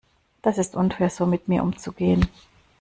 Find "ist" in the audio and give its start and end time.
0.57-0.73